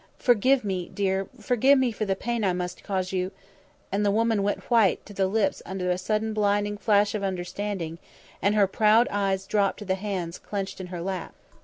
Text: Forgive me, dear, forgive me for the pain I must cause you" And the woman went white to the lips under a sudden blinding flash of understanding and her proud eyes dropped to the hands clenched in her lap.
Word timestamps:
Forgive 0.17 0.63
me, 0.65 0.89
dear, 0.89 1.27
forgive 1.39 1.77
me 1.77 1.91
for 1.91 2.05
the 2.05 2.15
pain 2.15 2.43
I 2.43 2.53
must 2.53 2.83
cause 2.83 3.11
you" 3.11 3.31
And 3.91 4.03
the 4.03 4.09
woman 4.09 4.41
went 4.41 4.71
white 4.71 5.05
to 5.05 5.13
the 5.13 5.27
lips 5.27 5.61
under 5.63 5.91
a 5.91 5.97
sudden 5.99 6.33
blinding 6.33 6.79
flash 6.79 7.13
of 7.13 7.23
understanding 7.23 7.99
and 8.41 8.55
her 8.55 8.65
proud 8.65 9.07
eyes 9.11 9.45
dropped 9.45 9.77
to 9.77 9.85
the 9.85 9.93
hands 9.93 10.39
clenched 10.39 10.81
in 10.81 10.87
her 10.87 11.03
lap. 11.03 11.35